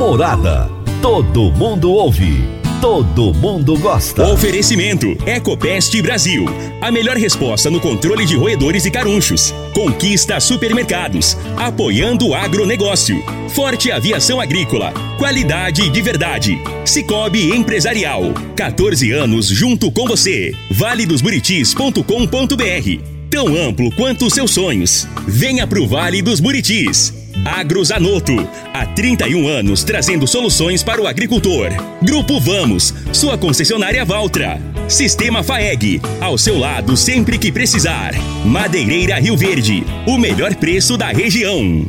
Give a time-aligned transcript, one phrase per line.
[0.00, 0.68] Morada.
[1.02, 2.42] Todo mundo ouve.
[2.80, 4.26] Todo mundo gosta.
[4.32, 6.46] Oferecimento Ecopest Brasil.
[6.80, 9.52] A melhor resposta no controle de roedores e carunchos.
[9.74, 11.36] Conquista supermercados.
[11.54, 13.22] Apoiando o agronegócio.
[13.50, 14.94] Forte Aviação Agrícola.
[15.18, 16.58] Qualidade de verdade.
[16.86, 18.22] Cicobi Empresarial.
[18.56, 20.54] 14 anos junto com você.
[20.70, 23.04] valedosburitis.com.br.
[23.30, 25.06] Tão amplo quanto os seus sonhos.
[25.28, 27.20] Venha pro Vale dos Buritis.
[27.44, 28.34] Agrozanoto,
[28.72, 31.68] há 31 anos trazendo soluções para o agricultor.
[32.02, 34.60] Grupo Vamos, sua concessionária Valtra.
[34.88, 38.12] Sistema FAEG, ao seu lado sempre que precisar.
[38.44, 41.86] Madeireira Rio Verde, o melhor preço da região.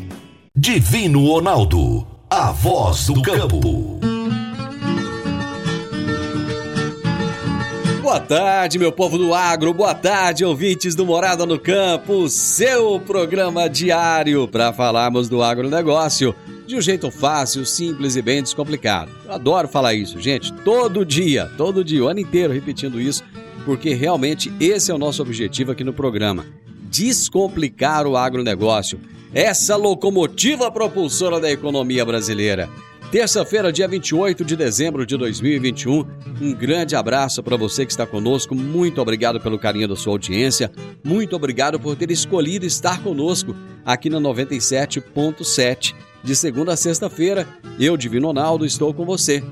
[0.56, 4.11] Divino Ronaldo, a voz do campo.
[8.12, 9.74] Boa tarde, meu povo do agro.
[9.74, 12.28] Boa tarde, ouvintes do Morada no Campo.
[12.28, 16.36] Seu programa diário para falarmos do agronegócio
[16.68, 19.10] de um jeito fácil, simples e bem descomplicado.
[19.24, 20.52] Eu adoro falar isso, gente.
[20.52, 23.24] Todo dia, todo dia, o ano inteiro repetindo isso,
[23.64, 26.46] porque realmente esse é o nosso objetivo aqui no programa:
[26.90, 29.00] descomplicar o agronegócio.
[29.34, 32.70] Essa locomotiva propulsora da economia brasileira.
[33.12, 36.08] Terça-feira, dia 28 de dezembro de 2021.
[36.40, 38.56] Um grande abraço para você que está conosco.
[38.56, 40.72] Muito obrigado pelo carinho da sua audiência.
[41.04, 43.54] Muito obrigado por ter escolhido estar conosco
[43.86, 45.94] aqui na 97.7.
[46.24, 47.46] De segunda a sexta-feira,
[47.78, 49.44] eu, Divino Ronaldo, estou com você.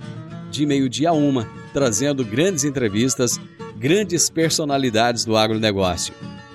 [0.50, 3.38] De meio-dia a uma, trazendo grandes entrevistas,
[3.78, 6.14] grandes personalidades do agronegócio.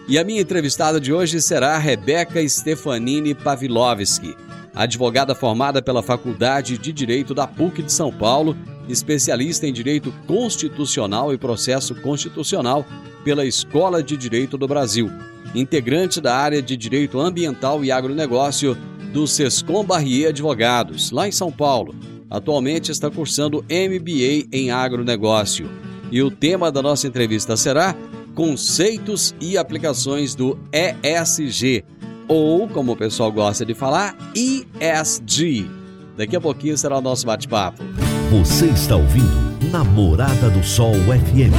[0.09, 4.35] E a minha entrevistada de hoje será a Rebeca Stefanini Pavlovski
[4.75, 8.57] advogada formada pela Faculdade de Direito da PUC de São Paulo,
[8.89, 12.85] especialista em Direito Constitucional e Processo Constitucional
[13.25, 15.11] pela Escola de Direito do Brasil,
[15.55, 18.77] integrante da área de Direito Ambiental e Agronegócio
[19.13, 21.95] do Sescom Barrier Advogados, lá em São Paulo.
[22.29, 25.71] Atualmente está cursando MBA em Agronegócio.
[26.11, 27.95] E o tema da nossa entrevista será
[28.35, 31.85] Conceitos e aplicações do ESG,
[32.29, 35.71] ou, como o pessoal gosta de falar, ESG.
[36.17, 37.83] Daqui a pouquinho será o nosso bate-papo.
[38.31, 41.55] Você está ouvindo Namorada do Sol FM.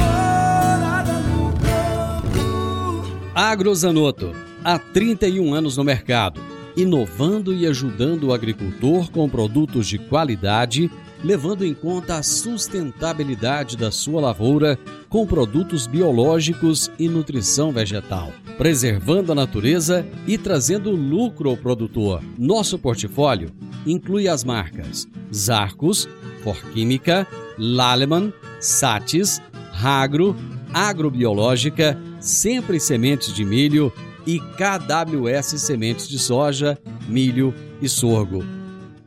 [3.34, 4.32] Agrozanoto,
[4.64, 6.40] há 31 anos no mercado,
[6.74, 10.90] inovando e ajudando o agricultor com produtos de qualidade,
[11.26, 14.78] levando em conta a sustentabilidade da sua lavoura
[15.08, 22.22] com produtos biológicos e nutrição vegetal, preservando a natureza e trazendo lucro ao produtor.
[22.38, 23.50] Nosso portfólio
[23.84, 26.08] inclui as marcas Zarcos,
[26.44, 27.26] Forquímica,
[27.58, 30.36] Laleman, Satis, Ragro,
[30.72, 33.92] Agrobiológica, Sempre Sementes de Milho
[34.24, 38.44] e KWS Sementes de Soja, Milho e Sorgo.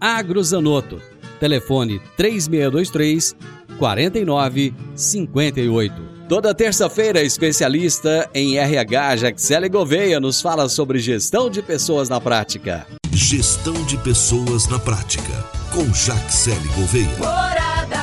[0.01, 1.01] Agrozanoto,
[1.39, 3.35] telefone 3623
[3.77, 6.19] 4958.
[6.29, 12.85] Toda terça-feira, especialista em RH, Jaxele Gouveia, nos fala sobre gestão de pessoas na prática.
[13.11, 15.33] Gestão de pessoas na prática,
[15.73, 17.17] com Jaxele Gouveia.
[17.17, 17.97] Morada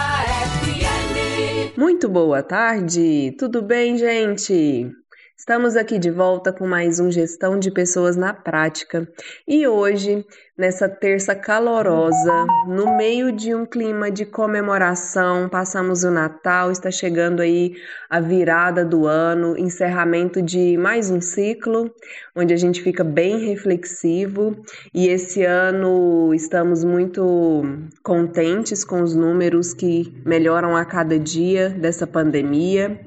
[0.64, 1.78] FM.
[1.78, 4.90] Muito boa tarde, tudo bem, gente?
[5.38, 9.06] Estamos aqui de volta com mais um Gestão de Pessoas na Prática
[9.46, 10.24] e hoje,
[10.56, 17.42] nessa terça calorosa, no meio de um clima de comemoração, passamos o Natal, está chegando
[17.42, 17.74] aí
[18.08, 21.94] a virada do ano, encerramento de mais um ciclo,
[22.34, 24.56] onde a gente fica bem reflexivo
[24.94, 27.62] e esse ano estamos muito
[28.02, 32.98] contentes com os números que melhoram a cada dia dessa pandemia.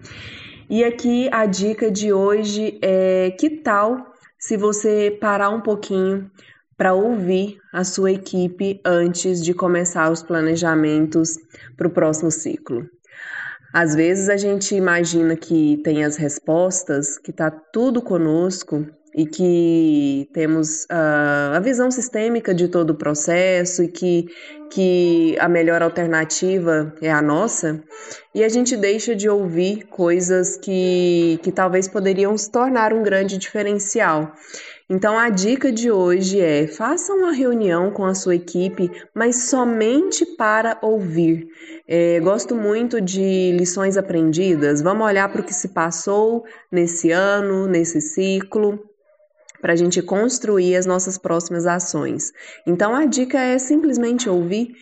[0.69, 6.29] E aqui a dica de hoje é: que tal se você parar um pouquinho
[6.77, 11.37] para ouvir a sua equipe antes de começar os planejamentos
[11.75, 12.87] para o próximo ciclo?
[13.73, 18.85] Às vezes a gente imagina que tem as respostas, que está tudo conosco
[19.15, 24.27] e que temos uh, a visão sistêmica de todo o processo e que,
[24.69, 27.83] que a melhor alternativa é a nossa,
[28.33, 33.37] e a gente deixa de ouvir coisas que, que talvez poderiam se tornar um grande
[33.37, 34.33] diferencial.
[34.89, 40.25] Então a dica de hoje é: faça uma reunião com a sua equipe, mas somente
[40.25, 41.47] para ouvir.
[41.87, 44.81] É, gosto muito de lições aprendidas.
[44.81, 48.79] Vamos olhar para o que se passou nesse ano, nesse ciclo,
[49.61, 52.31] para a gente construir as nossas próximas ações.
[52.65, 54.73] Então a dica é simplesmente ouvir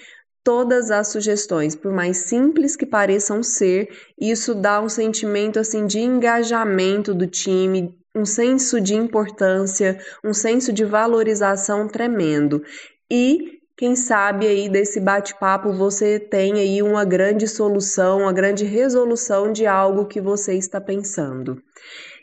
[0.44, 6.00] todas as sugestões, por mais simples que pareçam ser, isso dá um sentimento assim de
[6.00, 12.64] engajamento do time, um senso de importância, um senso de valorização tremendo.
[13.12, 19.52] E quem sabe aí desse bate-papo você tem aí uma grande solução, uma grande resolução
[19.52, 21.62] de algo que você está pensando.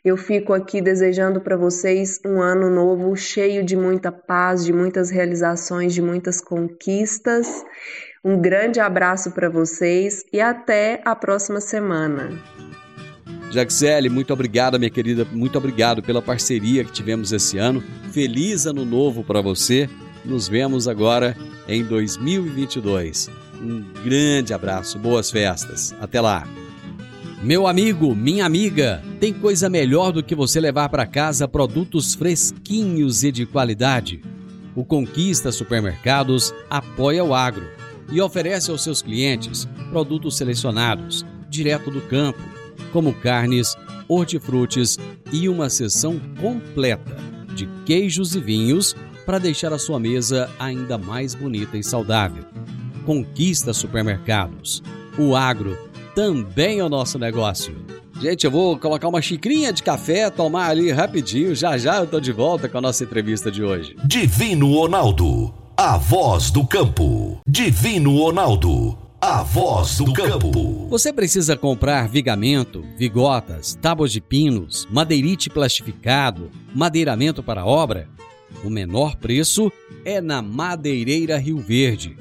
[0.05, 5.11] Eu fico aqui desejando para vocês um ano novo cheio de muita paz, de muitas
[5.11, 7.65] realizações, de muitas conquistas.
[8.23, 12.39] Um grande abraço para vocês e até a próxima semana.
[13.51, 17.83] Jaxele, muito obrigado, minha querida, muito obrigado pela parceria que tivemos esse ano.
[18.12, 19.89] Feliz ano novo para você.
[20.23, 21.35] Nos vemos agora
[21.67, 23.31] em 2022.
[23.55, 25.95] Um grande abraço, boas festas.
[25.99, 26.47] Até lá.
[27.44, 33.23] Meu amigo, minha amiga, tem coisa melhor do que você levar para casa produtos fresquinhos
[33.23, 34.23] e de qualidade.
[34.75, 37.69] O Conquista Supermercados apoia o agro
[38.11, 42.41] e oferece aos seus clientes produtos selecionados, direto do campo,
[42.91, 43.76] como carnes,
[44.08, 44.99] hortifrutis
[45.31, 47.14] e uma seção completa
[47.55, 48.96] de queijos e vinhos
[49.26, 52.46] para deixar a sua mesa ainda mais bonita e saudável.
[53.05, 54.82] Conquista Supermercados.
[55.19, 55.76] O agro
[56.15, 57.75] também é o nosso negócio.
[58.21, 61.55] Gente, eu vou colocar uma xicrinha de café, tomar ali rapidinho.
[61.55, 63.97] Já já eu tô de volta com a nossa entrevista de hoje.
[64.05, 67.41] Divino Ronaldo, a voz do campo.
[67.47, 70.87] Divino Ronaldo, a voz do campo.
[70.89, 78.09] Você precisa comprar vigamento, vigotas, tábuas de pinos, madeirite plastificado, madeiramento para obra?
[78.63, 79.73] O menor preço
[80.05, 82.17] é na Madeireira Rio Verde.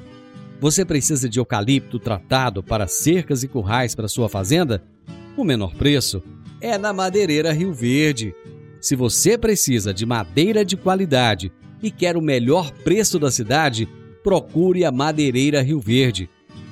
[0.63, 4.81] Você precisa de eucalipto tratado para cercas e currais para sua fazenda?
[5.35, 6.23] O menor preço
[6.61, 8.33] é na Madeireira Rio Verde.
[8.79, 11.51] Se você precisa de madeira de qualidade
[11.81, 13.89] e quer o melhor preço da cidade,
[14.23, 16.29] procure a Madeireira Rio Verde,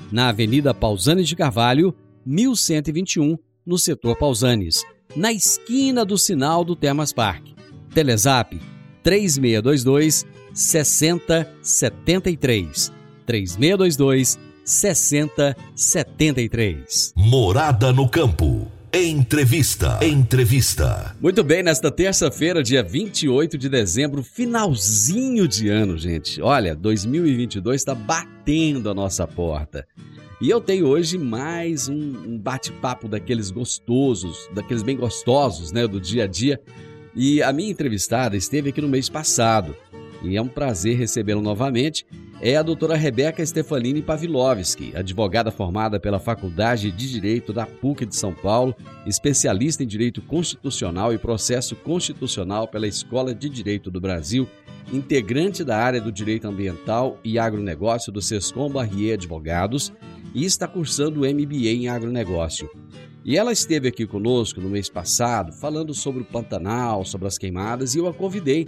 [0.09, 1.93] na Avenida Pausanes de Carvalho,
[2.25, 7.45] 1121, no setor Pausanes, na esquina do sinal do Termas Park.
[7.93, 8.57] Telezap
[9.03, 13.00] 3622 6073.
[13.25, 17.13] 3622 6073.
[17.15, 18.67] Morada no campo.
[18.93, 19.99] Entrevista.
[20.01, 21.15] Entrevista.
[21.21, 26.41] Muito bem, nesta terça-feira, dia 28 de dezembro, finalzinho de ano, gente.
[26.41, 29.87] Olha, 2022 está batendo a nossa porta.
[30.41, 36.25] E eu tenho hoje mais um, bate-papo daqueles gostosos, daqueles bem gostosos, né, do dia
[36.25, 36.59] a dia.
[37.15, 39.73] E a minha entrevistada esteve aqui no mês passado.
[40.21, 42.05] E é um prazer recebê-lo novamente
[42.43, 48.15] é a doutora Rebeca Stefanini Pavlovski, advogada formada pela Faculdade de Direito da PUC de
[48.15, 54.49] São Paulo, especialista em Direito Constitucional e Processo Constitucional pela Escola de Direito do Brasil,
[54.91, 59.93] integrante da área do Direito Ambiental e Agronegócio do Sescom Barrier Advogados
[60.33, 62.67] e está cursando o MBA em Agronegócio.
[63.23, 67.93] E ela esteve aqui conosco no mês passado falando sobre o Pantanal, sobre as queimadas,
[67.93, 68.67] e eu a convidei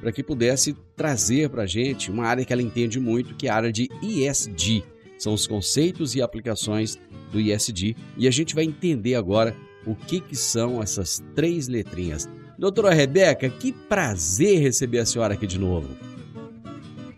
[0.00, 3.50] para que pudesse trazer para a gente uma área que ela entende muito, que é
[3.50, 4.84] a área de ISD.
[5.18, 6.98] São os conceitos e aplicações
[7.32, 7.96] do ISD.
[8.18, 9.56] E a gente vai entender agora
[9.86, 12.28] o que, que são essas três letrinhas.
[12.58, 15.88] Doutora Rebeca, que prazer receber a senhora aqui de novo.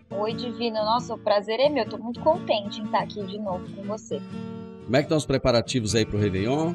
[0.09, 0.75] Oi, Divino.
[0.75, 1.83] Nossa, o prazer é meu.
[1.83, 4.21] Estou muito contente em estar aqui de novo com você.
[4.87, 6.73] Como é que estão os preparativos aí pro Réveillon?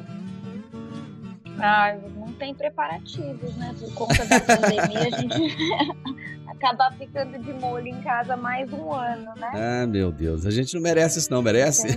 [1.57, 3.73] Ah, não tem preparativos, né?
[3.79, 5.55] Por conta da pandemia, a gente
[6.45, 9.51] acaba ficando de molho em casa mais um ano, né?
[9.55, 10.45] Ah, meu Deus.
[10.45, 11.87] A gente não merece isso, não, merece?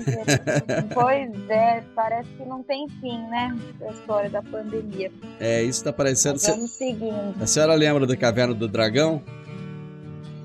[0.94, 3.54] pois é, parece que não tem fim, né?
[3.86, 5.12] A história da pandemia.
[5.38, 6.38] É, isso tá parecendo.
[6.38, 7.34] vamos seguindo.
[7.38, 9.22] A senhora lembra da Caverna do Dragão?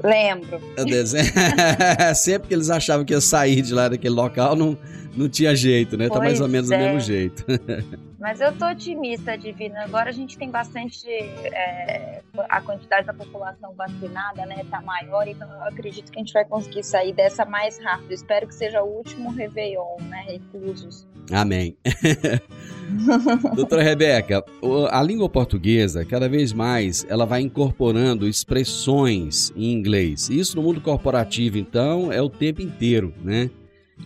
[0.04, 0.60] Lembro.
[0.78, 1.32] O desenho.
[2.14, 4.78] Sempre que eles achavam que ia sair de lá daquele local, não,
[5.16, 6.08] não tinha jeito, né?
[6.08, 6.78] Pois tá mais ou menos é.
[6.78, 7.46] do mesmo jeito.
[8.22, 9.84] Mas eu tô otimista, Divina.
[9.84, 11.08] Agora a gente tem bastante.
[11.10, 14.64] É, a quantidade da população vacinada, né?
[14.70, 18.12] Tá maior, então eu acredito que a gente vai conseguir sair dessa mais rápido.
[18.12, 20.24] Espero que seja o último Réveillon, né?
[20.28, 21.08] Reclusos.
[21.32, 21.76] Amém.
[23.56, 24.44] Doutora Rebeca,
[24.92, 30.30] a língua portuguesa, cada vez mais, ela vai incorporando expressões em inglês.
[30.30, 33.50] Isso no mundo corporativo, então, é o tempo inteiro, né?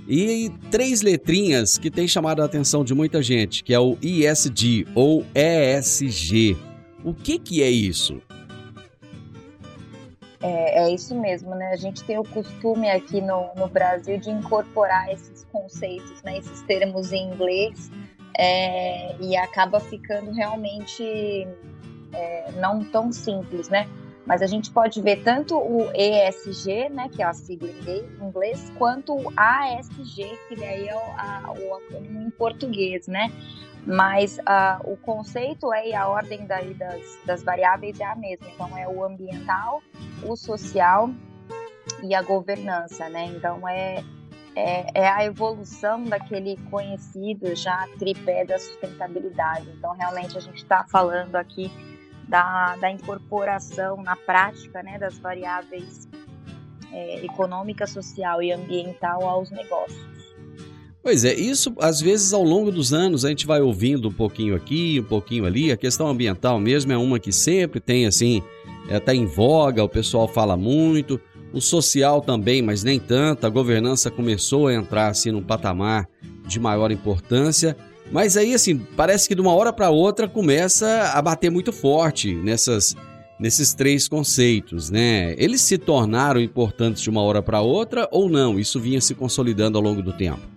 [0.07, 4.87] E três letrinhas que têm chamado a atenção de muita gente, que é o ISD
[4.93, 6.55] ou ESG.
[7.03, 8.21] O que, que é isso?
[10.41, 11.71] É, é, isso mesmo, né?
[11.71, 16.37] A gente tem o costume aqui no, no Brasil de incorporar esses conceitos, né?
[16.37, 17.89] Esses termos em inglês
[18.37, 21.03] é, e acaba ficando realmente
[22.13, 23.87] é, não tão simples, né?
[24.25, 28.71] Mas a gente pode ver tanto o ESG, né, que é a sigla em inglês,
[28.77, 33.31] quanto o ASG, que daí é o, acrônimo em português, né?
[33.85, 38.47] Mas uh, o conceito é e a ordem daí das, das variáveis é a mesma.
[38.47, 39.83] Então é o ambiental,
[40.23, 41.11] o social
[42.01, 43.25] e a governança, né?
[43.25, 44.03] Então é,
[44.55, 49.69] é, é, a evolução daquele conhecido já tripé da sustentabilidade.
[49.77, 51.71] Então realmente a gente está falando aqui
[52.27, 56.07] da, da incorporação na prática né, das variáveis
[56.91, 60.15] é, econômica, social e ambiental aos negócios.
[61.03, 64.55] Pois é, isso às vezes ao longo dos anos a gente vai ouvindo um pouquinho
[64.55, 65.71] aqui, um pouquinho ali.
[65.71, 68.41] A questão ambiental mesmo é uma que sempre tem assim,
[68.89, 71.21] está é, em voga, o pessoal fala muito.
[71.53, 73.45] O social também, mas nem tanto.
[73.45, 76.09] A governança começou a entrar assim num patamar
[76.45, 77.77] de maior importância.
[78.11, 82.33] Mas aí, assim, parece que de uma hora para outra começa a bater muito forte
[82.35, 82.95] nessas,
[83.39, 85.33] nesses três conceitos, né?
[85.37, 88.59] Eles se tornaram importantes de uma hora para outra ou não?
[88.59, 90.55] Isso vinha se consolidando ao longo do tempo?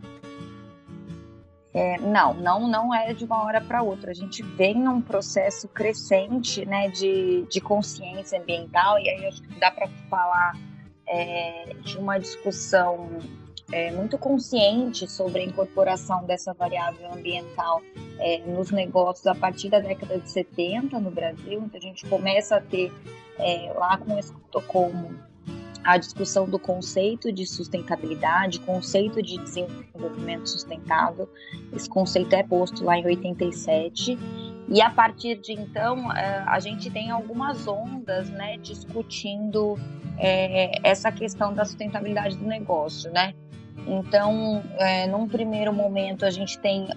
[1.72, 4.10] É, não, não, não é de uma hora para outra.
[4.10, 9.60] A gente vem num processo crescente, né, de, de consciência ambiental e aí acho que
[9.60, 10.56] dá para falar
[11.06, 13.08] é, de uma discussão
[13.70, 17.82] é, muito consciente sobre a incorporação dessa variável ambiental
[18.18, 21.62] é, nos negócios a partir da década de 70 no Brasil.
[21.64, 22.92] Então, a gente começa a ter
[23.38, 25.28] é, lá com Estocolmo
[25.84, 31.28] a discussão do conceito de sustentabilidade, conceito de desenvolvimento sustentável.
[31.72, 34.18] Esse conceito é posto lá em 87
[34.68, 39.78] e a partir de então é, a gente tem algumas ondas, né, discutindo
[40.18, 43.32] é, essa questão da sustentabilidade do negócio, né?
[43.88, 46.88] Então, é, num primeiro momento, a gente tem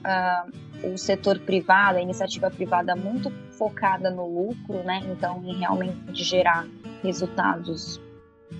[0.84, 5.02] o setor privado, a iniciativa privada muito focada no lucro, né?
[5.06, 6.68] Então, em realmente gerar
[7.02, 8.02] resultados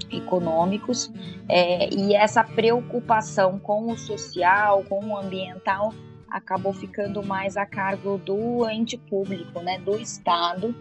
[0.10, 1.12] econômicos
[1.50, 5.94] é, e essa preocupação com o social, com o ambiental,
[6.30, 9.78] acabou ficando mais a cargo do ente público, né?
[9.80, 10.74] Do Estado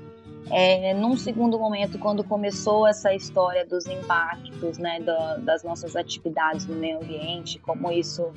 [0.49, 6.66] é, num segundo momento, quando começou essa história dos impactos né, da, das nossas atividades
[6.66, 8.32] no meio ambiente, como isso,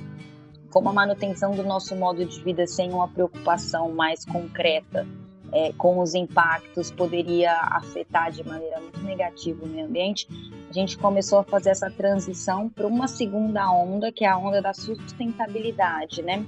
[0.70, 5.08] como a manutenção do nosso modo de vida sem uma preocupação mais concreta
[5.54, 10.28] é, com os impactos poderia afetar de maneira muito negativa o meio ambiente,
[10.68, 14.62] a gente começou a fazer essa transição para uma segunda onda, que é a onda
[14.62, 16.44] da sustentabilidade, né?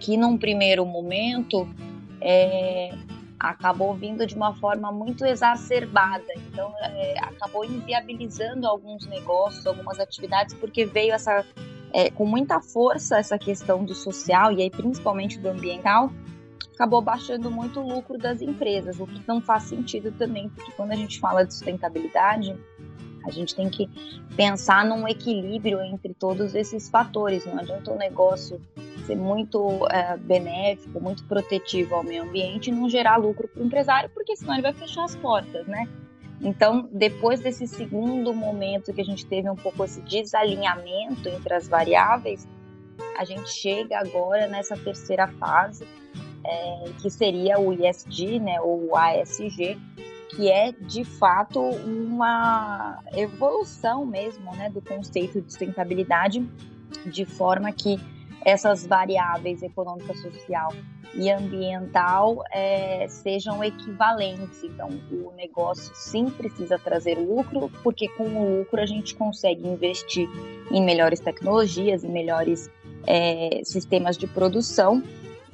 [0.00, 1.68] Que num primeiro momento
[2.20, 2.92] é,
[3.50, 6.24] acabou vindo de uma forma muito exacerbada.
[6.36, 11.44] Então, é, acabou inviabilizando alguns negócios, algumas atividades, porque veio essa
[11.92, 16.10] é, com muita força essa questão do social e aí principalmente do ambiental,
[16.74, 20.90] acabou baixando muito o lucro das empresas, o que não faz sentido também, porque quando
[20.90, 22.56] a gente fala de sustentabilidade,
[23.24, 23.88] a gente tem que
[24.36, 27.46] pensar num equilíbrio entre todos esses fatores.
[27.46, 28.60] Não adianta o negócio
[29.04, 33.66] ser muito é, benéfico, muito protetivo ao meio ambiente e não gerar lucro para o
[33.66, 35.88] empresário, porque senão ele vai fechar as portas, né?
[36.40, 41.68] Então, depois desse segundo momento que a gente teve um pouco esse desalinhamento entre as
[41.68, 42.46] variáveis,
[43.16, 45.86] a gente chega agora nessa terceira fase,
[46.44, 49.78] é, que seria o ISD, né, ou ASG,
[50.28, 56.46] que é de fato uma evolução mesmo né, do conceito de sustentabilidade,
[57.06, 57.98] de forma que
[58.44, 60.72] essas variáveis econômica, social
[61.14, 64.62] e ambiental é, sejam equivalentes.
[64.64, 70.28] Então, o negócio sim precisa trazer lucro, porque com o lucro a gente consegue investir
[70.70, 72.70] em melhores tecnologias, em melhores
[73.06, 75.02] é, sistemas de produção,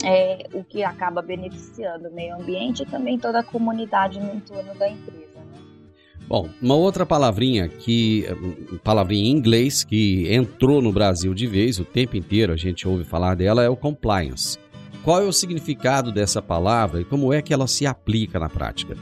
[0.05, 4.75] é, o que acaba beneficiando o meio ambiente e também toda a comunidade no entorno
[4.75, 5.40] da empresa.
[6.31, 8.25] Bom, uma outra palavrinha que
[8.85, 13.03] palavrinha em inglês que entrou no Brasil de vez o tempo inteiro, a gente ouve
[13.03, 14.57] falar dela é o compliance.
[15.03, 18.97] Qual é o significado dessa palavra e como é que ela se aplica na prática?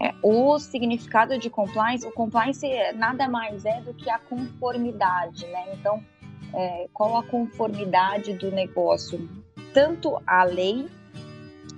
[0.00, 5.74] É, o significado de compliance, o compliance nada mais é do que a conformidade, né?
[5.74, 6.00] Então,
[6.54, 9.28] é, qual a conformidade do negócio,
[9.74, 10.86] tanto à lei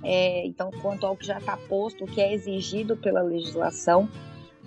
[0.03, 4.09] é, então quanto ao que já está posto, o que é exigido pela legislação,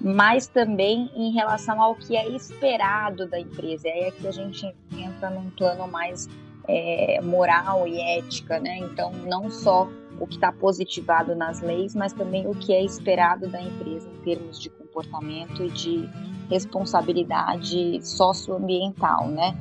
[0.00, 3.88] mas também em relação ao que é esperado da empresa.
[3.88, 6.28] E aí aqui a gente entra num plano mais
[6.66, 8.78] é, moral e ética, né?
[8.78, 13.48] Então não só o que está positivado nas leis, mas também o que é esperado
[13.48, 16.08] da empresa em termos de comportamento e de
[16.50, 19.56] responsabilidade socioambiental, né?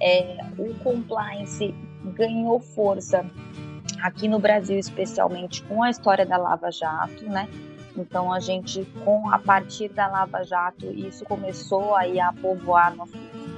[0.00, 1.74] É, o compliance
[2.16, 3.24] ganhou força
[4.02, 7.48] aqui no Brasil, especialmente com a história da Lava Jato, né?
[7.96, 13.16] Então a gente, com a partir da Lava Jato, isso começou aí a povoar nosso,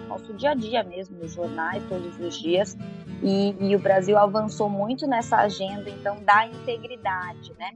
[0.08, 2.76] nosso dia a dia mesmo, nos jornais todos os dias.
[3.22, 7.74] E, e o Brasil avançou muito nessa agenda, então, da integridade, né?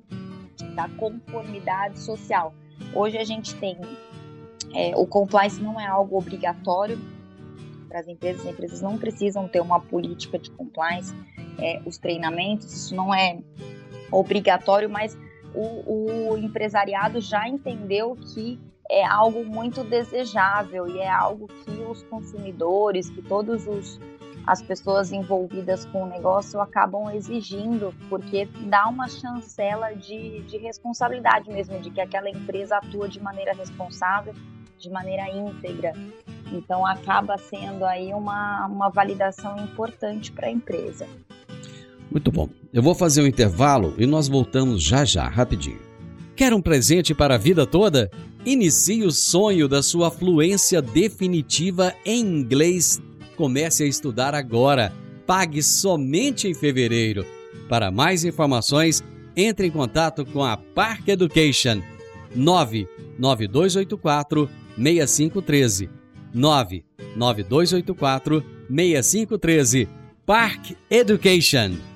[0.74, 2.54] Da conformidade social.
[2.94, 3.78] Hoje a gente tem
[4.74, 6.98] é, o compliance não é algo obrigatório
[7.88, 11.14] para as empresas, as empresas não precisam ter uma política de compliance,
[11.58, 13.38] é, os treinamentos, isso não é
[14.10, 15.16] obrigatório, mas
[15.54, 18.60] o, o empresariado já entendeu que
[18.90, 23.98] é algo muito desejável e é algo que os consumidores, que todos os
[24.46, 31.50] as pessoas envolvidas com o negócio acabam exigindo, porque dá uma chancela de, de responsabilidade
[31.50, 34.32] mesmo, de que aquela empresa atua de maneira responsável,
[34.78, 35.92] de maneira íntegra.
[36.52, 41.08] Então acaba sendo aí uma, uma validação importante para a empresa.
[42.10, 42.48] Muito bom.
[42.72, 45.78] Eu vou fazer um intervalo e nós voltamos já já, rapidinho.
[46.34, 48.10] Quer um presente para a vida toda?
[48.44, 53.00] Inicie o sonho da sua fluência definitiva em inglês.
[53.36, 54.92] Comece a estudar agora.
[55.26, 57.24] Pague somente em fevereiro.
[57.68, 59.02] Para mais informações,
[59.36, 61.82] entre em contato com a Park Education
[62.34, 65.90] 99284 6513
[66.32, 69.88] 99284 6513
[70.24, 71.95] Park Education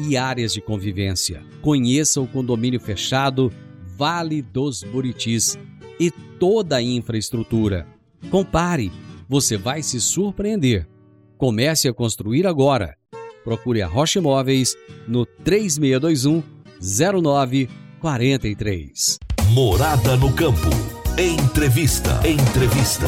[0.00, 1.42] e áreas de convivência.
[1.62, 3.52] Conheça o condomínio fechado
[3.96, 5.58] Vale dos Buritis
[5.98, 7.86] e toda a infraestrutura.
[8.30, 8.90] Compare,
[9.28, 10.88] você vai se surpreender.
[11.36, 12.96] Comece a construir agora.
[13.44, 14.74] Procure a Rocha Imóveis
[15.06, 16.42] no 3621
[16.80, 19.18] 0943.
[19.52, 20.70] Morada no campo.
[21.18, 22.20] Entrevista.
[22.26, 23.06] Entrevista.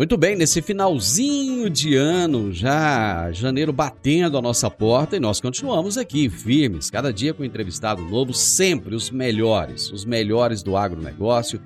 [0.00, 5.98] Muito bem, nesse finalzinho de ano, já janeiro batendo a nossa porta e nós continuamos
[5.98, 11.60] aqui firmes, cada dia com um entrevistado novo, sempre os melhores, os melhores do agronegócio.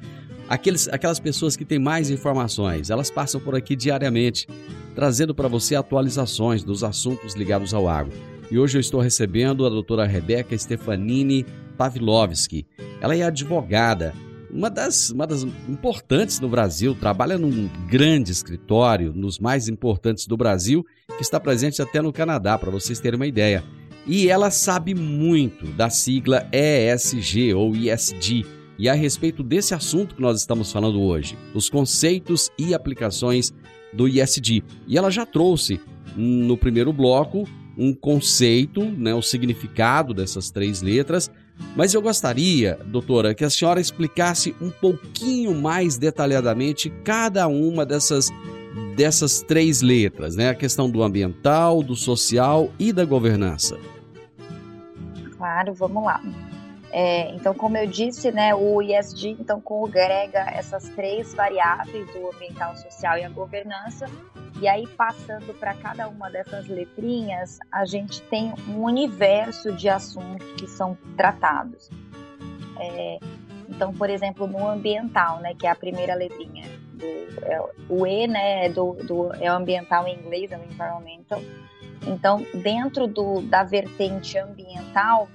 [0.48, 4.48] Aqueles, aquelas pessoas que têm mais informações, elas passam por aqui diariamente,
[4.96, 8.18] trazendo para você atualizações dos assuntos ligados ao agro.
[8.50, 11.46] E hoje eu estou recebendo a doutora Rebeca Stefanini
[11.78, 12.66] Pavlovski.
[13.00, 14.12] Ela é advogada,
[14.54, 20.36] uma das, uma das importantes no Brasil, trabalha num grande escritório, nos mais importantes do
[20.36, 20.86] Brasil,
[21.16, 23.64] que está presente até no Canadá, para vocês terem uma ideia.
[24.06, 28.46] E ela sabe muito da sigla ESG ou ISD.
[28.78, 33.52] E a respeito desse assunto que nós estamos falando hoje, os conceitos e aplicações
[33.92, 34.62] do ISD.
[34.86, 35.80] E ela já trouxe
[36.16, 37.44] no primeiro bloco
[37.76, 41.28] um conceito, né, o significado dessas três letras,
[41.76, 48.30] mas eu gostaria, doutora, que a senhora explicasse um pouquinho mais detalhadamente cada uma dessas
[48.96, 50.50] dessas três letras, né?
[50.50, 53.76] A questão do ambiental, do social e da governança.
[55.36, 56.20] Claro, vamos lá.
[56.92, 62.76] É, então, como eu disse, né, o ISD então congrega essas três variáveis, o ambiental,
[62.76, 64.06] social e a governança.
[64.60, 70.46] E aí, passando para cada uma dessas letrinhas, a gente tem um universo de assuntos
[70.52, 71.90] que são tratados.
[72.78, 73.18] É,
[73.68, 77.04] então, por exemplo, no ambiental, né, que é a primeira letrinha, do,
[77.44, 81.40] é, o E, né, é, do, do, é o ambiental em inglês, é o environmental.
[82.06, 85.28] Então, dentro do, da vertente ambiental,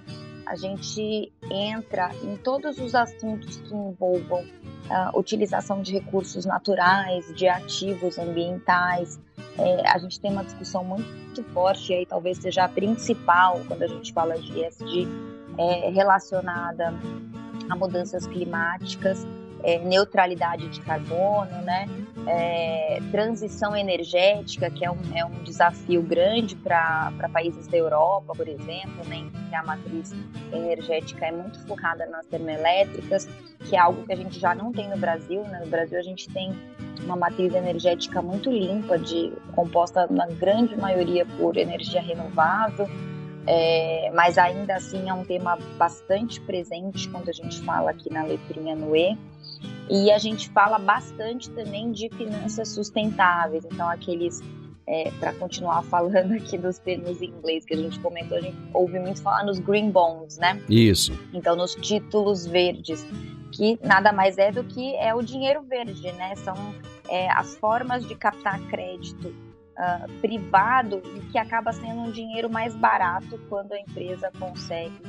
[0.50, 4.44] a gente entra em todos os assuntos que envolvam
[4.90, 9.20] a uh, utilização de recursos naturais, de ativos ambientais.
[9.60, 13.84] É, a gente tem uma discussão muito forte, e aí talvez seja a principal quando
[13.84, 15.08] a gente fala de ESG,
[15.60, 16.96] é, relacionada
[17.70, 19.28] a mudanças climáticas
[19.64, 21.88] é, neutralidade de carbono, né?
[22.28, 28.48] É, transição energética, que é um, é um desafio grande para países da Europa, por
[28.48, 29.30] exemplo, né?
[29.50, 30.14] que a matriz
[30.52, 33.28] energética é muito focada nas termoelétricas,
[33.68, 35.42] que é algo que a gente já não tem no Brasil.
[35.44, 35.62] Né?
[35.64, 36.54] No Brasil a gente tem
[37.04, 42.88] uma matriz energética muito limpa, de, composta na grande maioria por energia renovável,
[43.48, 48.24] é, mas ainda assim é um tema bastante presente quando a gente fala aqui na
[48.24, 49.18] letrinha no E.
[49.90, 54.42] E a gente fala bastante também de finanças sustentáveis, então aqueles
[54.90, 58.58] é, para continuar falando aqui dos termos em inglês que a gente comentou, a gente
[58.74, 60.60] ouve muito falar nos green bonds, né?
[60.68, 61.18] Isso.
[61.32, 63.06] Então, nos títulos verdes,
[63.52, 66.36] que nada mais é do que é o dinheiro verde, né?
[66.38, 66.56] São
[67.08, 72.76] é, as formas de captar crédito uh, privado e que acaba sendo um dinheiro mais
[72.76, 75.02] barato quando a empresa consegue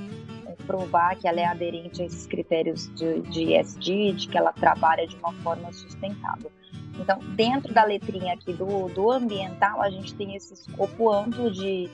[0.66, 5.06] provar que ela é aderente a esses critérios de, de ESG, de que ela trabalha
[5.06, 6.50] de uma forma sustentável.
[6.98, 11.88] Então, dentro da letrinha aqui do, do ambiental, a gente tem esse escopo amplo de,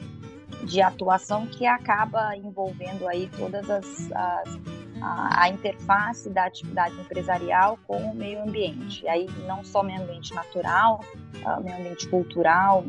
[0.64, 4.58] de atuação que acaba envolvendo aí todas as, as
[5.00, 9.04] a, a, interface da atividade empresarial com o meio ambiente.
[9.04, 11.04] E aí não só meio ambiente natural,
[11.44, 12.84] uh, meio ambiente cultural,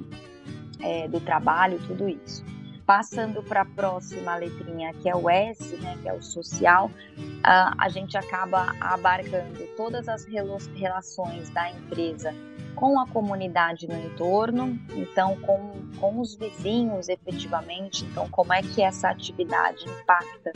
[0.80, 2.44] é, do trabalho, tudo isso.
[2.88, 7.76] Passando para a próxima letrinha, que é o S, né, que é o social, uh,
[7.78, 12.34] a gente acaba abarcando todas as relações da empresa
[12.76, 18.82] com a comunidade no entorno, então com, com os vizinhos efetivamente, então como é que
[18.82, 20.54] essa atividade impacta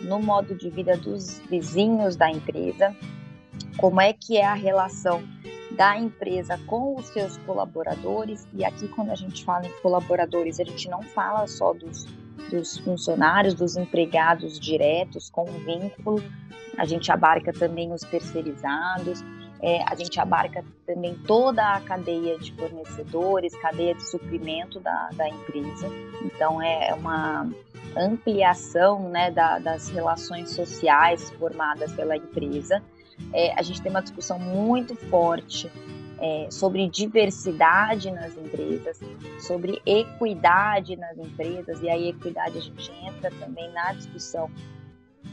[0.00, 2.96] no modo de vida dos vizinhos da empresa,
[3.76, 5.22] como é que é a relação
[5.76, 8.46] da empresa com os seus colaboradores.
[8.54, 12.04] E aqui, quando a gente fala em colaboradores, a gente não fala só dos,
[12.50, 16.22] dos funcionários, dos empregados diretos com vínculo,
[16.78, 19.24] a gente abarca também os terceirizados,
[19.60, 25.28] é, a gente abarca também toda a cadeia de fornecedores, cadeia de suprimento da, da
[25.28, 25.88] empresa.
[26.22, 27.48] Então, é uma
[27.96, 32.82] ampliação né, da, das relações sociais formadas pela empresa
[33.32, 35.70] é, a gente tem uma discussão muito forte
[36.18, 39.00] é, sobre diversidade nas empresas,
[39.40, 44.50] sobre equidade nas empresas, e aí equidade a gente entra também na discussão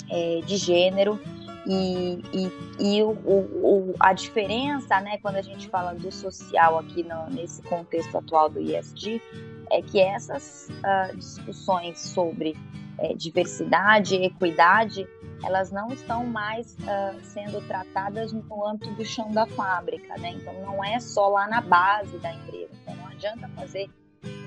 [0.09, 1.19] é, de gênero.
[1.63, 7.03] E, e, e o, o, a diferença, né, quando a gente fala do social aqui
[7.03, 9.21] no, nesse contexto atual do ISD,
[9.69, 12.57] é que essas uh, discussões sobre
[12.97, 15.07] é, diversidade equidade
[15.43, 20.31] elas não estão mais uh, sendo tratadas no âmbito do chão da fábrica, né?
[20.31, 22.71] Então não é só lá na base da empresa.
[22.83, 23.89] Então não adianta fazer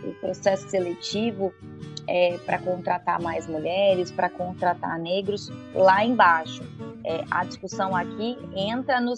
[0.05, 1.53] o processo seletivo
[2.07, 6.63] é, para contratar mais mulheres, para contratar negros lá embaixo.
[7.03, 9.13] É, a discussão aqui entra no,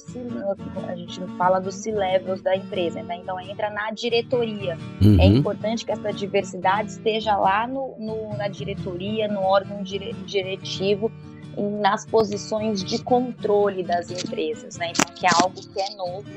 [0.89, 3.17] a gente fala dos C-levels da empresa, né?
[3.17, 4.77] então entra na diretoria.
[5.01, 5.21] Uhum.
[5.21, 11.13] É importante que essa diversidade esteja lá no, no na diretoria, no órgão dire, diretivo,
[11.57, 14.91] nas posições de controle das empresas, né?
[14.91, 16.31] Então, que é algo que é novo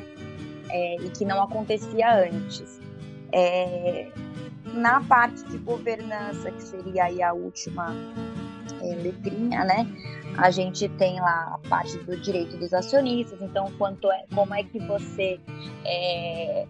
[0.69, 2.79] é, e que não acontecia antes.
[3.32, 4.08] É,
[4.73, 7.93] na parte de governança, que seria aí a última
[8.82, 9.88] é, letrinha, né?
[10.38, 14.63] A gente tem lá a parte do direito dos acionistas, então quanto é, como é
[14.63, 15.39] que você
[15.84, 16.67] é,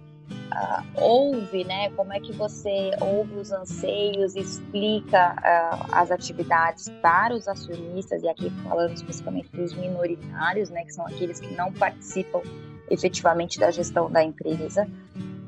[0.52, 1.90] uh, ouve, né?
[1.92, 8.28] Como é que você ouve os anseios, explica uh, as atividades para os acionistas, e
[8.28, 10.84] aqui falando especificamente dos minoritários, né?
[10.86, 12.42] Que são aqueles que não participam
[12.90, 14.88] efetivamente da gestão da empresa.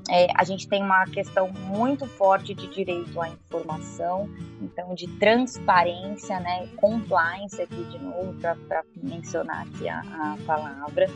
[0.09, 4.29] É, a gente tem uma questão muito forte de direito à informação,
[4.61, 11.07] então de transparência, né, compliance aqui de novo para mencionar aqui a, a palavra,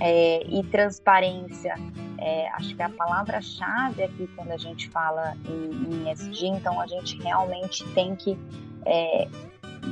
[0.00, 1.74] é, e transparência,
[2.18, 6.86] é, acho que é a palavra-chave aqui quando a gente fala em, em então a
[6.86, 8.38] gente realmente tem que
[8.86, 9.28] é,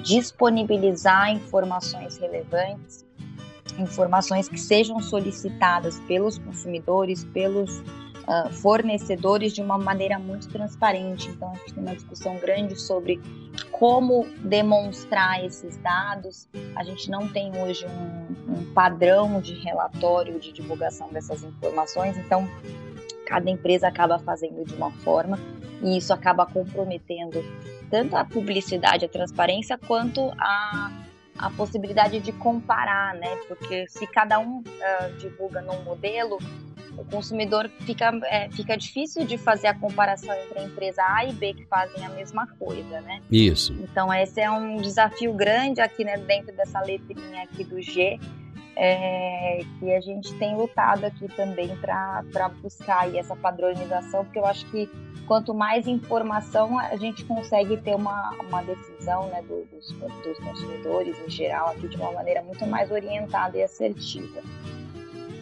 [0.02, 3.04] disponibilizar informações relevantes,
[3.78, 7.82] informações que sejam solicitadas pelos consumidores, pelos
[8.26, 11.28] uh, fornecedores de uma maneira muito transparente.
[11.28, 13.20] Então, a gente tem uma discussão grande sobre
[13.70, 16.48] como demonstrar esses dados.
[16.74, 22.48] A gente não tem hoje um, um padrão de relatório de divulgação dessas informações, então
[23.26, 25.38] cada empresa acaba fazendo de uma forma
[25.82, 27.42] e isso acaba comprometendo
[27.90, 30.90] tanto a publicidade, a transparência, quanto a,
[31.38, 33.36] a possibilidade de comparar, né?
[33.48, 36.38] Porque se cada um uh, divulga num modelo,
[36.96, 41.32] o consumidor fica, é, fica difícil de fazer a comparação entre a empresa A e
[41.32, 43.20] B que fazem a mesma coisa, né?
[43.30, 43.72] Isso.
[43.80, 48.18] Então esse é um desafio grande aqui, né, dentro dessa letrinha aqui do G,
[48.76, 54.46] é, que a gente tem lutado aqui também para buscar aí essa padronização, porque eu
[54.46, 54.88] acho que
[55.26, 61.16] quanto mais informação a gente consegue ter uma, uma decisão né, do, dos, dos consumidores
[61.26, 64.42] em geral aqui de uma maneira muito mais orientada e assertiva.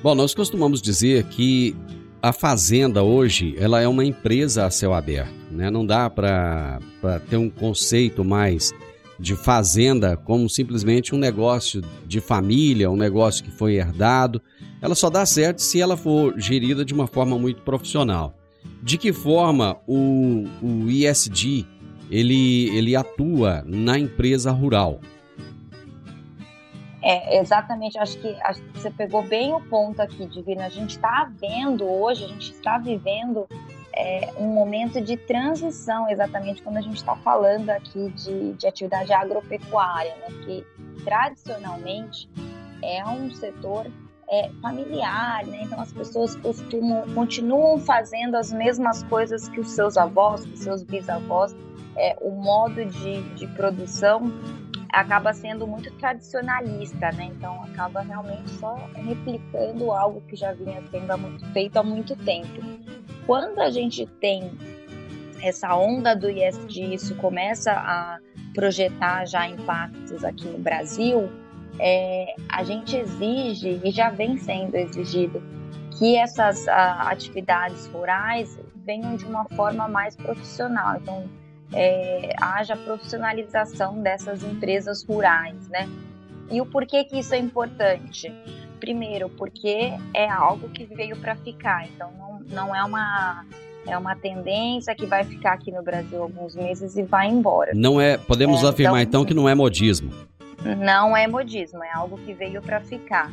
[0.03, 1.77] Bom, nós costumamos dizer que
[2.23, 5.71] a fazenda hoje ela é uma empresa a céu aberto, né?
[5.71, 6.81] Não dá para
[7.29, 8.73] ter um conceito mais
[9.19, 14.41] de fazenda como simplesmente um negócio de família, um negócio que foi herdado.
[14.81, 18.35] Ela só dá certo se ela for gerida de uma forma muito profissional.
[18.83, 21.67] De que forma o, o ISD
[22.11, 24.99] ele, ele atua na empresa rural?
[27.03, 30.67] É, exatamente, acho que, acho que você pegou bem o ponto aqui, Divina.
[30.67, 33.47] A gente está vendo hoje, a gente está vivendo
[33.93, 39.13] é, um momento de transição, exatamente quando a gente está falando aqui de, de atividade
[39.13, 40.27] agropecuária, né?
[40.45, 40.67] que
[41.05, 42.29] tradicionalmente
[42.83, 43.87] é um setor
[44.29, 45.63] é, familiar, né?
[45.63, 50.61] então as pessoas costumam, continuam fazendo as mesmas coisas que os seus avós, que os
[50.61, 51.55] seus bisavós,
[51.97, 54.33] é, o modo de, de produção
[54.93, 57.31] acaba sendo muito tradicionalista, né?
[57.37, 62.61] Então acaba realmente só replicando algo que já vinha sendo feito há muito tempo.
[63.27, 64.51] Quando a gente tem
[65.43, 68.19] essa onda do ISD, isso começa a
[68.55, 71.31] projetar já impactos aqui no Brasil,
[71.79, 75.43] é, a gente exige, e já vem sendo exigido,
[75.99, 80.97] que essas a, atividades rurais venham de uma forma mais profissional.
[80.97, 81.29] Então,
[81.73, 85.89] é, haja profissionalização dessas empresas rurais, né?
[86.51, 88.33] E o porquê que isso é importante?
[88.81, 93.45] Primeiro, porque é algo que veio para ficar, então não, não é uma
[93.87, 97.73] é uma tendência que vai ficar aqui no Brasil alguns meses e vai embora.
[97.75, 100.13] Não é, podemos é, afirmar então, então que não é modismo.
[100.79, 103.33] Não é modismo, é algo que veio para ficar.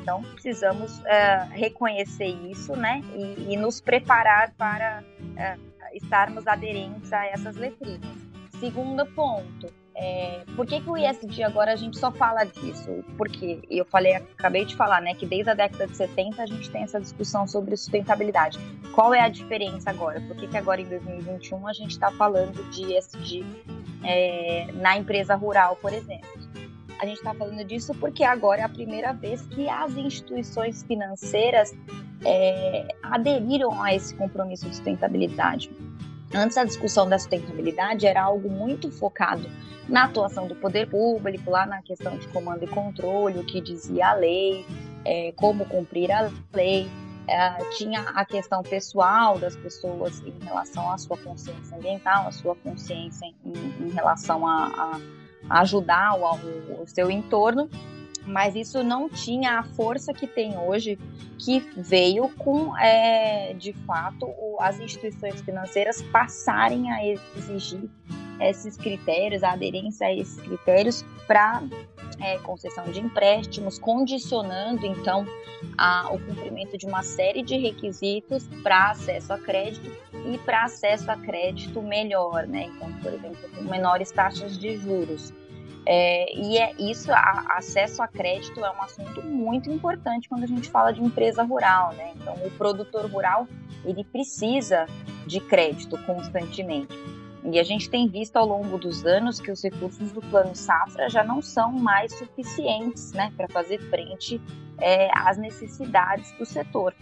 [0.00, 5.02] Então precisamos é, reconhecer isso, né, e, e nos preparar para
[5.36, 5.56] é,
[5.94, 8.30] estarmos aderentes a essas letrinhas.
[8.58, 13.04] Segundo ponto, é, por que, que o ISD agora a gente só fala disso?
[13.16, 16.70] Porque eu falei, acabei de falar, né, que desde a década de 70 a gente
[16.70, 18.58] tem essa discussão sobre sustentabilidade.
[18.94, 20.20] Qual é a diferença agora?
[20.20, 23.44] Por que, que agora em 2021 a gente está falando de ISD
[24.04, 26.49] é, na empresa rural, por exemplo?
[27.00, 31.74] A gente está falando disso porque agora é a primeira vez que as instituições financeiras
[32.22, 35.70] é, aderiram a esse compromisso de sustentabilidade.
[36.34, 39.48] Antes a discussão da sustentabilidade era algo muito focado
[39.88, 44.08] na atuação do poder público, lá na questão de comando e controle, o que dizia
[44.08, 44.66] a lei,
[45.02, 46.86] é, como cumprir a lei.
[47.26, 52.54] É, tinha a questão pessoal das pessoas em relação à sua consciência ambiental, à sua
[52.56, 55.00] consciência em, em relação a, a
[55.50, 57.68] ajudar o, o seu entorno
[58.26, 60.98] mas isso não tinha a força que tem hoje,
[61.38, 67.88] que veio com, é, de fato, o, as instituições financeiras passarem a exigir
[68.40, 71.62] esses critérios, a aderência a esses critérios para
[72.20, 75.26] é, concessão de empréstimos, condicionando então
[75.76, 79.90] a, o cumprimento de uma série de requisitos para acesso a crédito
[80.26, 82.70] e para acesso a crédito melhor, né?
[82.74, 85.32] Então, por exemplo, com menores taxas de juros.
[85.86, 90.46] É, e é isso, a, acesso a crédito é um assunto muito importante quando a
[90.46, 92.12] gente fala de empresa rural, né?
[92.16, 93.48] Então, o produtor rural
[93.84, 94.86] ele precisa
[95.26, 96.94] de crédito constantemente.
[97.44, 101.08] E a gente tem visto ao longo dos anos que os recursos do Plano Safra
[101.08, 104.40] já não são mais suficientes, né, para fazer frente
[104.78, 106.94] é, às necessidades do setor.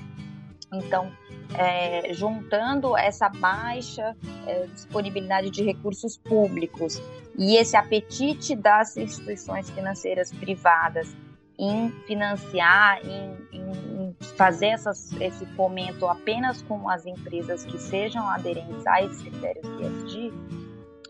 [0.73, 1.11] Então,
[1.55, 7.03] é, juntando essa baixa é, disponibilidade de recursos públicos
[7.39, 11.17] e esse apetite das instituições financeiras privadas
[11.57, 18.85] em financiar, em, em fazer essas, esse fomento apenas com as empresas que sejam aderentes
[18.87, 20.33] a esses critérios ESG,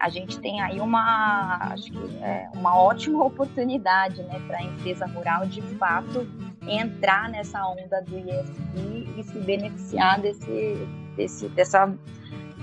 [0.00, 5.06] a gente tem aí uma, acho que é uma ótima oportunidade né, para a empresa
[5.06, 6.26] rural de fato
[6.66, 11.92] entrar nessa onda do ESG e se beneficiar desse, desse, dessa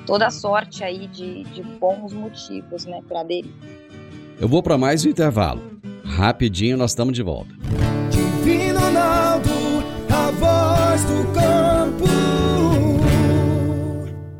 [0.05, 3.51] toda sorte aí de, de bons motivos né, para aderir.
[4.39, 5.61] Eu vou para mais um intervalo.
[6.03, 7.53] Rapidinho nós estamos de volta.
[8.09, 9.51] Divino Ronaldo,
[10.09, 12.05] a voz do campo.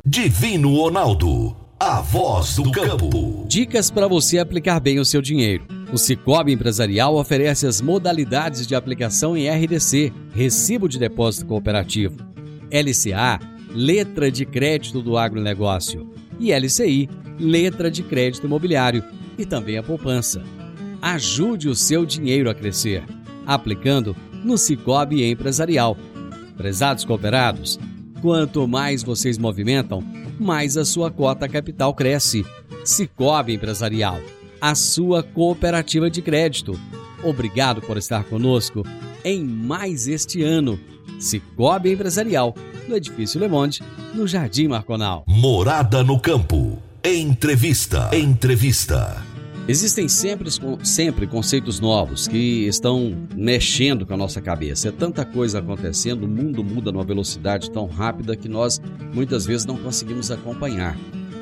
[0.06, 3.46] Divino Ronaldo, a voz do campo.
[3.48, 5.66] Dicas para você aplicar bem o seu dinheiro.
[5.92, 12.18] O Cicobi Empresarial oferece as modalidades de aplicação em RDC, Recibo de Depósito Cooperativo,
[12.72, 13.40] LCA,
[13.76, 16.10] Letra de Crédito do Agronegócio,
[16.40, 17.10] e LCI,
[17.40, 19.04] Letra de Crédito Imobiliário,
[19.38, 20.42] e também a poupança.
[21.02, 23.04] Ajude o seu dinheiro a crescer,
[23.46, 25.98] aplicando no Cicobi Empresarial.
[26.58, 27.80] Prezados cooperados,
[28.22, 30.02] quanto mais vocês movimentam,
[30.40, 32.46] mais a sua cota capital cresce.
[32.84, 34.20] Cicobi Empresarial
[34.60, 36.80] a sua cooperativa de crédito.
[37.24, 38.84] Obrigado por estar conosco
[39.24, 40.80] em mais este ano.
[41.20, 42.56] Cicobi Empresarial,
[42.88, 43.82] no Edifício Le Monde,
[44.14, 45.24] no Jardim Marconal.
[45.28, 46.82] Morada no Campo.
[47.04, 48.10] Entrevista.
[48.16, 49.24] Entrevista.
[49.68, 50.50] Existem sempre,
[50.84, 54.90] sempre conceitos novos que estão mexendo com a nossa cabeça.
[54.90, 58.80] É tanta coisa acontecendo, o mundo muda numa velocidade tão rápida que nós
[59.12, 60.96] muitas vezes não conseguimos acompanhar.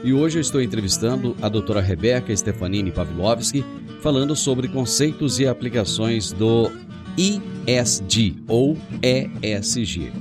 [0.05, 3.63] E hoje eu estou entrevistando a doutora Rebeca Stefanini Pavlovski,
[4.01, 6.71] falando sobre conceitos e aplicações do
[7.17, 10.11] ISD ou ESG.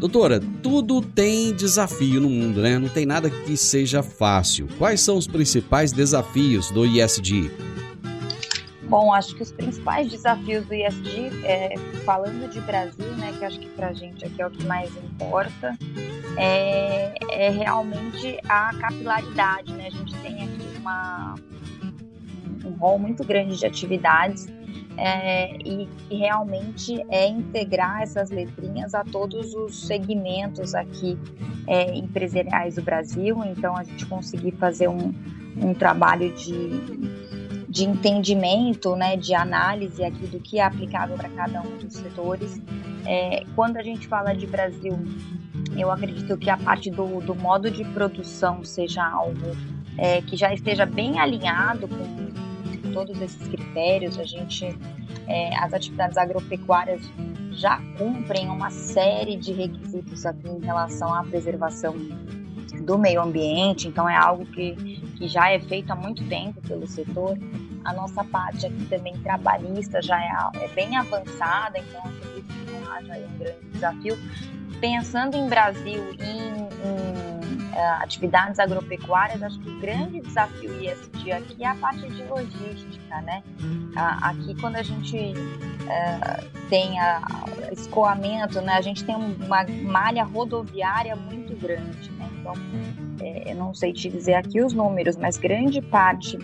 [0.00, 2.78] Doutora, tudo tem desafio no mundo, né?
[2.78, 4.66] Não tem nada que seja fácil.
[4.78, 7.50] Quais são os principais desafios do ISD?
[8.88, 11.74] Bom, acho que os principais desafios do ISD, é,
[12.06, 14.90] falando de Brasil, né, que acho que para a gente aqui é o que mais
[14.96, 15.78] importa,
[16.38, 19.88] é, é, realmente a capilaridade, né?
[19.88, 21.34] A gente tem aqui uma,
[22.64, 24.48] um rol muito grande de atividades
[25.00, 31.18] é, e, realmente é integrar essas letrinhas a todos os segmentos aqui
[31.66, 33.42] é, empresariais do Brasil.
[33.46, 35.14] Então, a gente conseguir fazer um,
[35.56, 36.68] um trabalho de,
[37.66, 42.60] de entendimento, né, de análise aqui do que é aplicável para cada um dos setores.
[43.06, 44.98] É, quando a gente fala de Brasil,
[45.78, 49.56] eu acredito que a parte do, do modo de produção seja algo
[49.96, 52.49] é, que já esteja bem alinhado com
[52.92, 54.66] todos esses critérios, a gente,
[55.26, 57.00] é, as atividades agropecuárias
[57.52, 61.94] já cumprem uma série de requisitos aqui em relação à preservação
[62.82, 64.74] do meio ambiente, então é algo que,
[65.16, 67.36] que já é feito há muito tempo pelo setor.
[67.84, 72.92] A nossa parte aqui também trabalhista já é, é bem avançada, então acredito que não
[72.92, 74.18] haja um grande desafio.
[74.80, 77.30] Pensando em Brasil, em, em
[77.72, 83.20] uh, atividades agropecuárias, acho que o grande desafio ISD aqui é a parte de logística,
[83.22, 83.42] né?
[83.60, 87.20] Uh, aqui quando a gente uh, tem a,
[87.72, 88.74] escoamento, né?
[88.74, 92.28] A gente tem uma malha rodoviária muito grande, né?
[92.40, 92.54] Então,
[93.20, 96.38] é, eu não sei te dizer aqui os números, mas grande parte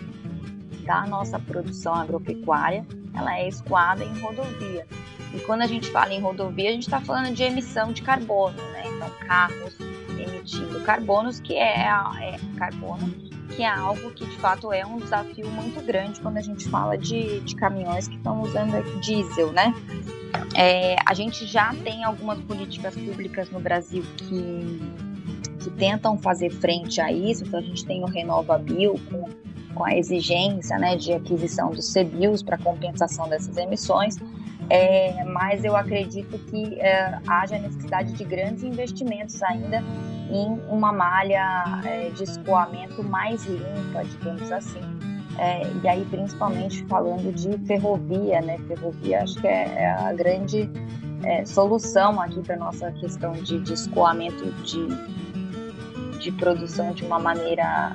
[0.87, 4.87] da nossa produção agropecuária, ela é escoada em rodovia.
[5.33, 8.55] E quando a gente fala em rodovia, a gente está falando de emissão de carbono,
[8.71, 8.83] né?
[8.87, 9.77] Então, carros
[10.17, 13.13] emitindo carbonos, que é, é carbono,
[13.49, 16.97] que é algo que de fato é um desafio muito grande quando a gente fala
[16.97, 19.73] de, de caminhões que estão usando diesel, né?
[20.55, 24.79] É, a gente já tem algumas políticas públicas no Brasil que,
[25.59, 29.29] que tentam fazer frente a isso, então a gente tem o RenovaBio com,
[29.77, 34.17] com a exigência né, de aquisição dos CBIOS para compensação dessas emissões,
[34.69, 39.81] é, mas eu acredito que é, haja necessidade de grandes investimentos ainda
[40.29, 44.81] em uma malha é, de escoamento mais limpa, digamos assim.
[45.37, 48.57] É, e aí, principalmente falando de ferrovia, né?
[48.67, 50.69] Ferrovia acho que é, é a grande
[51.23, 54.87] é, solução aqui para nossa questão de, de escoamento de,
[56.17, 57.93] de produção de uma maneira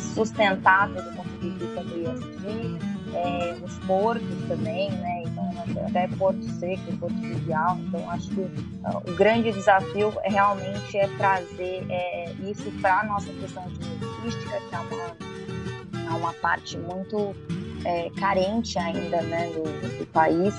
[0.00, 5.22] sustentável do ponto de vista do ISD é, os portos também, né?
[5.26, 5.50] Então,
[5.86, 7.78] até Porto Seco, Porto Fluvial.
[7.78, 13.04] Então, acho que uh, o grande desafio é, realmente é trazer é, isso para a
[13.04, 17.34] nossa questão de logística, que é uma, é uma parte muito
[17.84, 19.62] é, carente ainda né, do,
[19.98, 20.54] do país.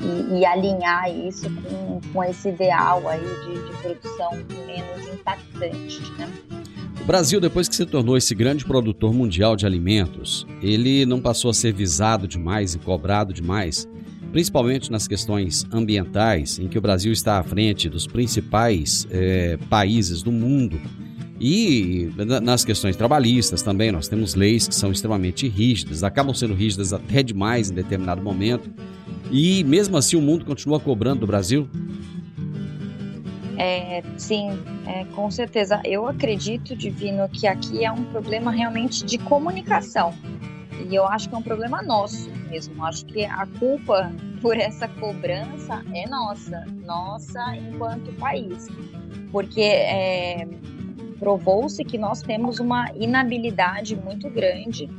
[0.00, 4.32] E, e, alinhar isso com, com esse ideal aí de, de produção
[4.66, 6.63] menos impactante, né?
[7.04, 11.50] O Brasil, depois que se tornou esse grande produtor mundial de alimentos, ele não passou
[11.50, 13.86] a ser visado demais e cobrado demais,
[14.32, 20.22] principalmente nas questões ambientais, em que o Brasil está à frente dos principais é, países
[20.22, 20.80] do mundo.
[21.38, 22.10] E
[22.42, 27.22] nas questões trabalhistas também, nós temos leis que são extremamente rígidas, acabam sendo rígidas até
[27.22, 28.70] demais em determinado momento.
[29.30, 31.68] E mesmo assim o mundo continua cobrando do Brasil
[33.58, 34.50] é, sim,
[34.86, 35.80] é, com certeza.
[35.84, 40.14] Eu acredito, Divino, que aqui é um problema realmente de comunicação.
[40.88, 42.84] E eu acho que é um problema nosso mesmo.
[42.84, 48.68] Acho que a culpa por essa cobrança é nossa, nossa enquanto país.
[49.30, 50.46] Porque é,
[51.18, 54.90] provou-se que nós temos uma inabilidade muito grande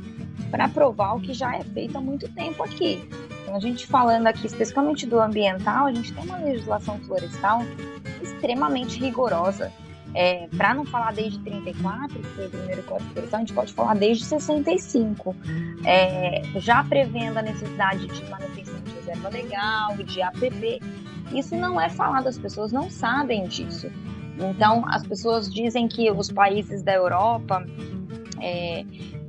[0.50, 3.08] para provar o que já é feito há muito tempo aqui.
[3.52, 7.62] A gente falando aqui especificamente do ambiental, a gente tem uma legislação florestal
[8.22, 9.72] extremamente rigorosa.
[10.14, 13.72] É, para não falar desde 34, que foi o primeiro Código Florestal, a gente pode
[13.74, 15.36] falar desde 65,
[15.84, 20.80] é, já prevendo a necessidade de manutenção de reserva legal, de APP.
[21.34, 23.90] Isso não é falado, as pessoas não sabem disso.
[24.38, 27.66] Então, as pessoas dizem que os países da Europa
[28.40, 28.84] é,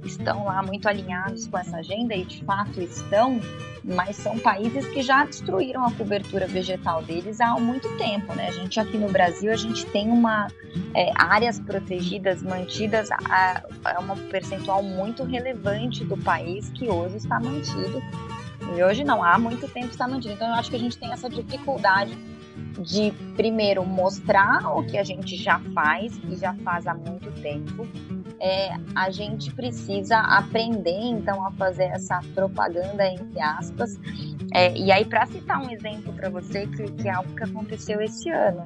[0.07, 3.39] estão lá muito alinhados com essa agenda e de fato estão,
[3.83, 8.47] mas são países que já destruíram a cobertura vegetal deles há muito tempo, né?
[8.47, 10.47] A gente aqui no Brasil a gente tem uma
[10.93, 17.39] é, áreas protegidas mantidas a, a uma percentual muito relevante do país que hoje está
[17.39, 18.01] mantido
[18.75, 20.33] e hoje não, há muito tempo está mantido.
[20.33, 22.17] Então eu acho que a gente tem essa dificuldade
[22.81, 27.87] de primeiro mostrar o que a gente já faz e já faz há muito tempo.
[28.39, 33.97] É, a gente precisa aprender então a fazer essa propaganda entre aspas.
[34.53, 37.99] É, e aí para citar um exemplo para você que, que, é algo que aconteceu
[37.99, 38.63] esse ano,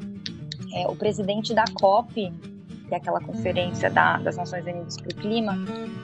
[0.73, 2.31] é, o presidente da COP
[2.91, 5.57] que é aquela conferência da, das Nações Unidas para o Clima,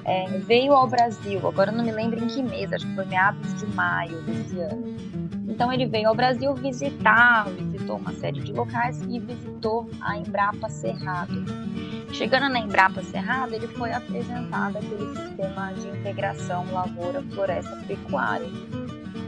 [0.06, 1.46] é, veio ao Brasil.
[1.46, 5.27] Agora não me lembro em que mês, acho que foi meados de maio desse ano.
[5.58, 10.70] Então ele veio ao Brasil visitar, visitou uma série de locais e visitou a Embrapa
[10.70, 11.44] Cerrado.
[12.14, 18.48] Chegando na Embrapa Cerrado, ele foi apresentado aquele sistema de integração lavoura-floresta-pecuária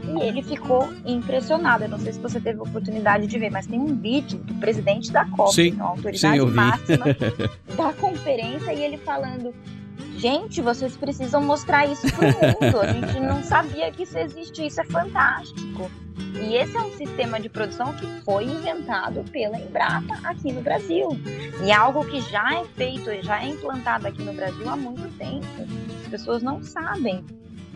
[0.06, 1.82] e ele ficou impressionado.
[1.82, 4.54] Eu não sei se você teve a oportunidade de ver, mas tem um vídeo do
[4.54, 7.06] presidente da COP, sim, a autoridade sim, máxima
[7.76, 9.52] da conferência, e ele falando:
[10.16, 12.80] gente, vocês precisam mostrar isso para o mundo.
[12.80, 15.90] A gente não sabia que isso existe, isso é fantástico.
[16.42, 21.10] E esse é um sistema de produção que foi inventado pela Embrapa aqui no Brasil.
[21.64, 25.08] E é algo que já é feito, já é implantado aqui no Brasil há muito
[25.16, 25.46] tempo.
[26.02, 27.24] As pessoas não sabem.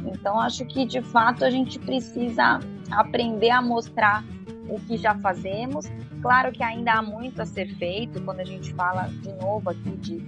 [0.07, 4.25] Então, acho que de fato a gente precisa aprender a mostrar
[4.69, 5.87] o que já fazemos.
[6.23, 9.91] Claro que ainda há muito a ser feito quando a gente fala de novo aqui
[9.99, 10.23] de,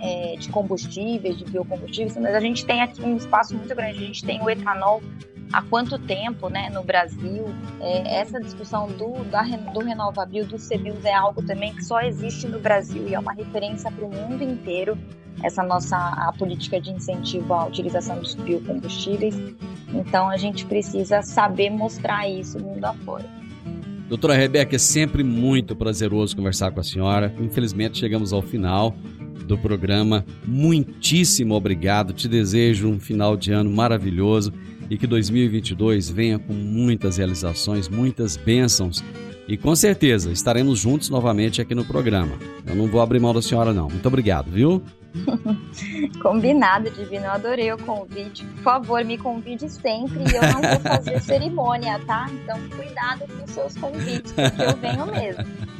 [0.00, 3.98] é, de combustíveis, de biocombustíveis, mas a gente tem aqui um espaço muito grande.
[3.98, 5.02] A gente tem o etanol
[5.52, 7.44] há quanto tempo né, no Brasil.
[7.80, 12.46] É, essa discussão do, da, do renovável, do CBIOS, é algo também que só existe
[12.46, 14.98] no Brasil e é uma referência para o mundo inteiro
[15.42, 19.36] essa nossa a política de incentivo à utilização dos biocombustíveis.
[19.94, 23.24] Então a gente precisa saber mostrar isso mundo afora.
[24.08, 27.32] Doutora Rebeca, é sempre muito prazeroso conversar com a senhora.
[27.38, 28.96] Infelizmente chegamos ao final
[29.46, 30.24] do programa.
[30.46, 32.12] Muitíssimo obrigado.
[32.12, 34.52] Te desejo um final de ano maravilhoso
[34.90, 39.02] e que 2022 venha com muitas realizações, muitas bênçãos.
[39.46, 42.38] E com certeza estaremos juntos novamente aqui no programa.
[42.66, 43.88] Eu não vou abrir mão da senhora, não.
[43.88, 44.82] Muito obrigado, viu?
[46.20, 47.24] Combinado, Divino.
[47.24, 48.44] Eu adorei o convite.
[48.44, 52.28] Por favor, me convide sempre e eu não vou fazer cerimônia, tá?
[52.30, 55.77] Então, cuidado com os seus convites, porque eu venho mesmo.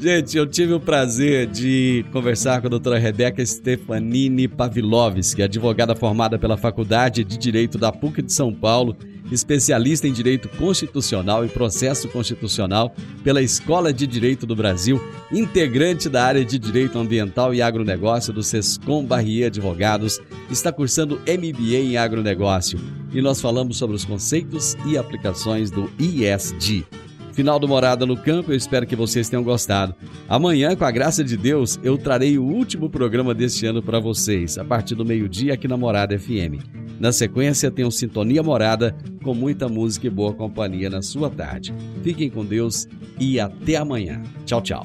[0.00, 6.38] Gente, eu tive o prazer de conversar com a doutora Rebeca Stefanini Pavlovski, advogada formada
[6.38, 8.96] pela Faculdade de Direito da PUC de São Paulo
[9.30, 16.24] especialista em Direito Constitucional e Processo Constitucional pela Escola de Direito do Brasil, integrante da
[16.24, 20.20] área de Direito Ambiental e Agronegócio do Sescom Barrier Advogados,
[20.50, 22.78] está cursando MBA em Agronegócio
[23.12, 26.86] e nós falamos sobre os conceitos e aplicações do ISD.
[27.38, 29.94] Final do Morada no Campo, eu espero que vocês tenham gostado.
[30.28, 34.58] Amanhã, com a graça de Deus, eu trarei o último programa deste ano para vocês,
[34.58, 36.58] a partir do meio-dia aqui na Morada FM.
[36.98, 41.72] Na sequência, o Sintonia Morada, com muita música e boa companhia na sua tarde.
[42.02, 42.88] Fiquem com Deus
[43.20, 44.20] e até amanhã.
[44.44, 44.84] Tchau, tchau.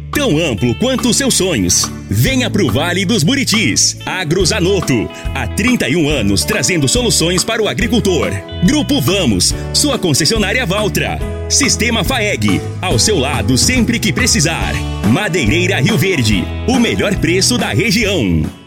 [0.11, 1.89] tão amplo quanto os seus sonhos.
[2.09, 3.97] Venha pro Vale dos Buritis.
[4.05, 5.09] Agrozanoto.
[5.33, 8.31] Há 31 anos trazendo soluções para o agricultor.
[8.65, 11.17] Grupo Vamos, sua concessionária Valtra.
[11.49, 14.73] Sistema FAEG, ao seu lado sempre que precisar.
[15.07, 18.60] Madeireira Rio Verde, o melhor preço da região.